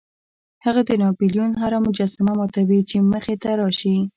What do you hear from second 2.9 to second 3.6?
مخې ته